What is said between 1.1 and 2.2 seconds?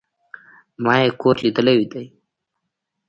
کور ليدلى دئ